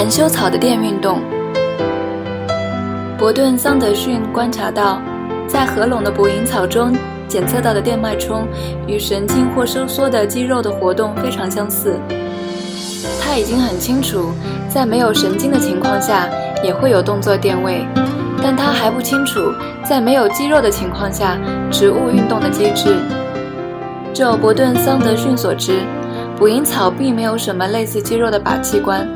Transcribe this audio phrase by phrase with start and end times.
[0.00, 1.20] 含羞草的电运动。
[3.18, 4.98] 伯顿·桑德逊观察到，
[5.46, 6.96] 在合拢的捕蝇草中
[7.28, 8.48] 检测到的电脉冲
[8.86, 12.00] 与神经或收缩的肌肉的活动非常相似。
[13.20, 14.32] 他已经很清楚，
[14.70, 16.30] 在没有神经的情况下
[16.64, 17.86] 也会有动作电位，
[18.42, 19.52] 但他还不清楚，
[19.84, 21.36] 在没有肌肉的情况下
[21.70, 22.96] 植物运动的机制。
[24.14, 25.82] 就伯顿·桑德逊所知，
[26.38, 29.06] 捕蝇草并没有什么类似肌肉的靶器官。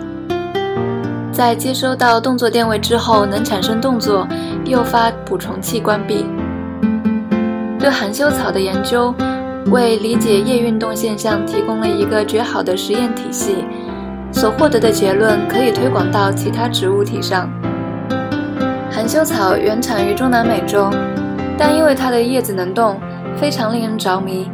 [1.35, 4.25] 在接收到动作电位之后，能产生动作，
[4.65, 6.25] 诱发捕虫器关闭。
[7.77, 9.13] 对含羞草的研究，
[9.67, 13.57] 为理解叶运动现象提供了一个绝好的实验体系。
[14.31, 17.51] 所获得的结论可以推广到其他植物体上。
[18.89, 20.89] 含羞草原产于中南美洲，
[21.59, 23.01] 但因为它的叶子能动，
[23.37, 24.49] 非常令人着迷。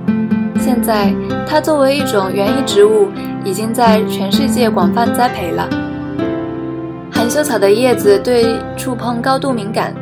[0.58, 1.14] 现在，
[1.46, 3.08] 它作为一种园艺植物，
[3.44, 5.68] 已经在全世界广泛栽培了。
[7.30, 9.94] 含羞草的叶子对触碰高度敏感。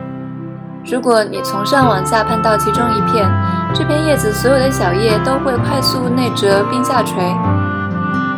[0.90, 3.30] 如果你从上往下碰到其中一片，
[3.74, 7.22] 这片叶子所有的小叶都会快速内折并下垂。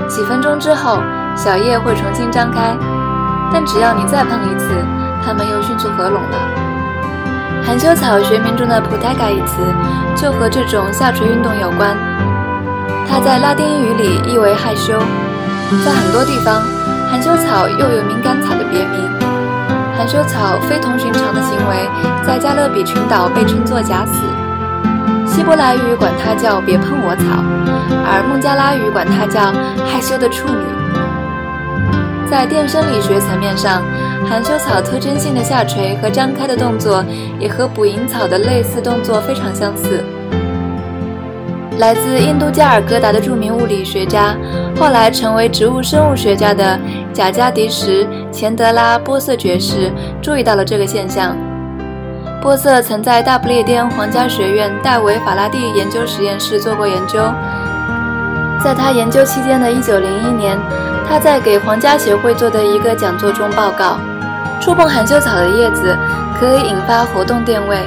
[0.08, 0.98] 几分钟之后，
[1.36, 2.77] 小叶会重新张开，
[3.52, 4.66] 但只要你再碰一次，
[5.25, 7.62] 它们又迅速合拢了。
[7.64, 9.62] 含羞草学名中的 “putaga” 一词
[10.16, 11.97] 就和这种下垂运动有关。
[13.08, 14.98] 它在拉丁语里意为害羞，
[15.84, 16.60] 在很多地方。
[17.11, 19.11] 含羞草又有敏感草的别名。
[19.97, 21.89] 含羞草非同寻常的行为，
[22.25, 24.22] 在加勒比群岛被称作“假死”。
[25.27, 27.42] 希伯来语管它叫“别碰我草”，
[28.06, 29.53] 而孟加拉语管它叫
[29.84, 30.64] “害羞的处女”。
[32.31, 33.83] 在电生理学层面上，
[34.28, 37.05] 含羞草特征性的下垂和张开的动作，
[37.38, 40.05] 也和捕蝇草的类似动作非常相似。
[41.78, 44.36] 来自印度加尔各答的著名物理学家，
[44.78, 46.78] 后来成为植物生物学家的
[47.12, 51.36] 贾加迪什·钱德拉·波瑟爵士注意到了这个现象。
[52.41, 57.19] 波瑟曾在大不列颠皇家学院戴维·法拉第研究实验室做过研究。
[58.62, 60.59] 在他研究期间的一九零一年，
[61.09, 63.99] 他在给皇家协会做的一个讲座中报告：
[64.60, 65.97] 触碰含羞草的叶子
[66.38, 67.78] 可以引发活动电位，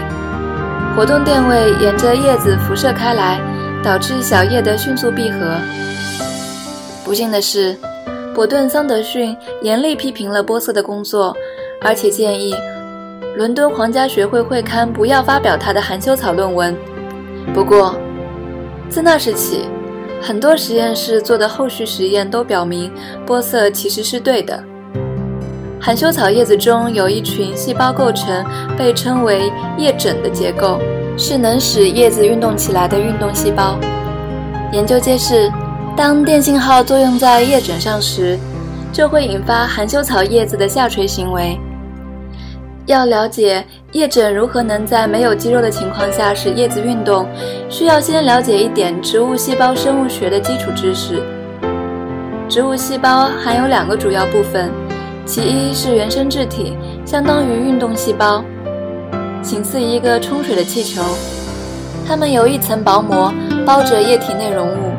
[0.95, 3.39] 活动电位沿着叶子辐射开来。
[3.83, 5.57] 导致小叶的迅速闭合。
[7.03, 7.77] 不幸的是，
[8.33, 11.35] 伯顿·桑德逊严厉批评了波瑟的工作，
[11.81, 12.55] 而且建议
[13.35, 16.75] 伦敦皇家学会会刊不要发表他的含羞草论文。
[17.53, 17.95] 不过，
[18.89, 19.65] 自那时起，
[20.21, 22.91] 很多实验室做的后续实验都表明
[23.25, 24.63] 波瑟其实是对的。
[25.79, 28.45] 含羞草叶子中有一群细胞构成
[28.77, 30.79] 被称为叶枕的结构。
[31.15, 33.77] 是能使叶子运动起来的运动细胞。
[34.71, 35.47] 研究揭示，
[35.95, 38.37] 当电信号作用在叶枕上时，
[38.91, 41.55] 就会引发含羞草叶子的下垂行为。
[42.87, 47.27] 要了解叶枕如何能在没有肌肉的情况下使叶子运动，
[47.69, 51.21] 需要先了解一点植物细胞生物学的基础知识。
[52.49, 54.71] 植物细胞含有两个主要部分，
[55.27, 58.43] 其一是原生质体，相当于运动细胞。
[59.43, 61.03] 形似一个冲水的气球，
[62.07, 63.31] 它们由一层薄膜
[63.63, 64.91] 包着液体内容物。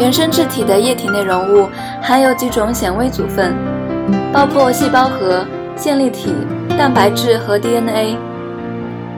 [0.00, 1.68] 原生质体的液体内容物
[2.00, 3.54] 含有几种显微组分，
[4.32, 5.44] 包括细胞核、
[5.76, 6.34] 线粒体、
[6.76, 8.16] 蛋白质和 DNA。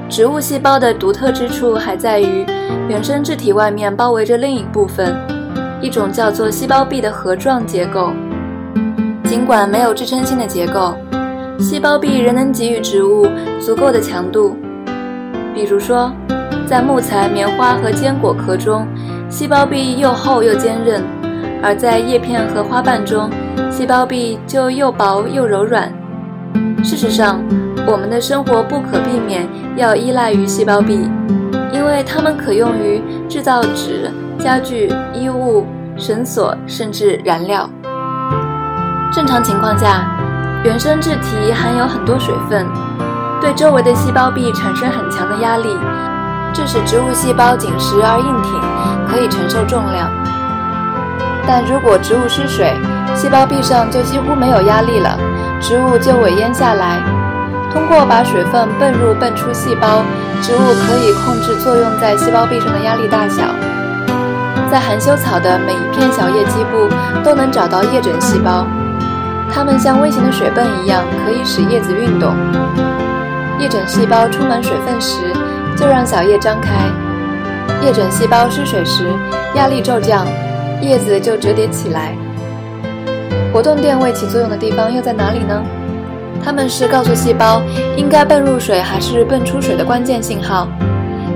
[0.09, 2.45] 植物细胞的独特之处还在于，
[2.89, 5.17] 原生质体外面包围着另一部分，
[5.81, 8.13] 一种叫做细胞壁的核状结构。
[9.25, 10.95] 尽管没有支撑性的结构。
[11.61, 13.29] 细胞壁仍能给予植物
[13.61, 14.57] 足够的强度，
[15.55, 16.13] 比如说，
[16.67, 18.85] 在木材、棉花和坚果壳中，
[19.35, 21.03] 细胞壁又厚又坚韧；
[21.61, 23.29] 而在叶片和花瓣中，
[23.69, 25.93] 细胞壁就又薄又柔软。
[26.85, 27.43] 事实上，
[27.85, 31.11] 我们的生活不可避免要依赖于细胞壁，
[31.73, 34.09] 因为它们可用于制造纸、
[34.39, 35.67] 家具、衣物、
[35.97, 37.69] 绳索，甚至燃料。
[39.13, 40.09] 正常情况下。
[40.63, 42.65] 原生质体含有很多水分，
[43.39, 45.69] 对周围的细胞壁产生很强的压力，
[46.55, 48.55] 这使植物细胞紧实而硬挺，
[49.11, 50.09] 可以承受重量。
[51.47, 52.73] 但如果植物失水，
[53.15, 55.19] 细胞壁上就几乎没有压力了，
[55.61, 57.03] 植物就萎蔫下来。
[57.73, 60.03] 通过把水分泵入泵出细胞，
[60.41, 63.43] 植物可以控制作用在细胞壁上的压力大小。
[64.71, 66.89] 在含羞草的每一片小叶基部
[67.23, 68.65] 都能找到叶枕细胞。
[69.53, 72.35] 它们像微型的水泵一样，可以使叶子运动。
[73.59, 75.33] 叶枕细胞充满水分时，
[75.77, 76.71] 就让小叶张开；
[77.83, 79.05] 叶枕细胞失水时，
[79.55, 80.27] 压力骤降，
[80.81, 82.17] 叶子就折叠起来。
[83.53, 85.63] 活动电位起作用的地方又在哪里呢？
[86.45, 87.63] 它们是告诉细胞
[87.97, 90.69] 应该泵入水还是泵出水的关键信号。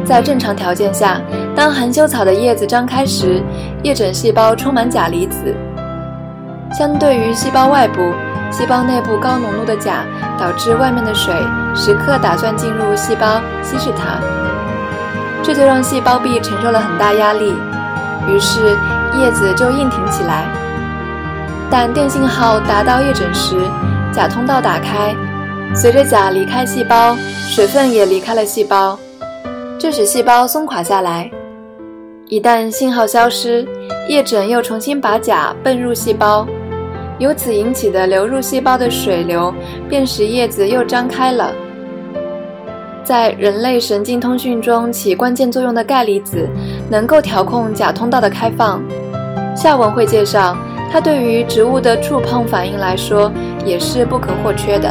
[0.05, 1.21] 在正常条件下，
[1.55, 3.43] 当含羞草的叶子张开时，
[3.83, 5.55] 叶枕细胞充满钾离子。
[6.73, 8.01] 相对于细胞外部，
[8.51, 10.05] 细胞内部高浓度的钾
[10.39, 11.35] 导致外面的水
[11.75, 14.21] 时刻打算进入细胞稀释它，
[15.43, 17.55] 这就让细胞壁承受了很大压力，
[18.29, 18.77] 于是
[19.19, 20.45] 叶子就硬挺起来。
[21.71, 23.57] 但电信号达到叶枕时，
[24.13, 25.15] 钾通道打开，
[25.75, 27.17] 随着钾离开细胞，
[27.49, 28.99] 水分也离开了细胞，
[29.79, 31.31] 这使细胞松垮下来。
[32.29, 33.67] 一旦信号消失，
[34.09, 36.47] 叶枕又重新把钾泵入细胞，
[37.19, 39.53] 由此引起的流入细胞的水流，
[39.89, 41.53] 便使叶子又张开了。
[43.05, 46.49] 在人类神经通讯中起关键作用的钙离子，
[46.91, 48.83] 能够调控钾通道的开放。
[49.57, 50.57] 下文会介绍。
[50.91, 53.31] 它对于植物的触碰反应来说
[53.63, 54.91] 也是不可或缺的。